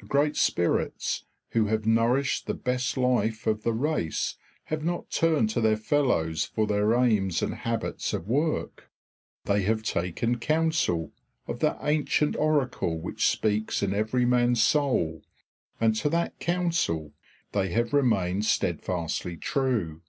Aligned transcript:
The 0.00 0.06
great 0.06 0.36
spirits 0.38 1.26
who 1.50 1.66
have 1.66 1.84
nourished 1.84 2.46
the 2.46 2.54
best 2.54 2.96
life 2.96 3.46
of 3.46 3.62
the 3.62 3.74
race 3.74 4.36
have 4.72 4.82
not 4.82 5.10
turned 5.10 5.50
to 5.50 5.60
their 5.60 5.76
fellows 5.76 6.46
for 6.46 6.66
their 6.66 6.94
aims 6.94 7.42
and 7.42 7.52
habits 7.52 8.14
of 8.14 8.26
work; 8.26 8.90
they 9.44 9.64
have 9.64 9.82
taken 9.82 10.38
counsel 10.38 11.12
of 11.46 11.58
that 11.58 11.76
ancient 11.82 12.36
oracle 12.36 12.98
which 12.98 13.28
speaks 13.28 13.82
in 13.82 13.92
every 13.92 14.24
man's 14.24 14.62
soul, 14.62 15.20
and 15.78 15.94
to 15.96 16.08
that 16.08 16.38
counsel 16.40 17.12
they 17.52 17.68
have 17.72 17.92
remained 17.92 18.46
steadfastly 18.46 19.36
true. 19.36 20.00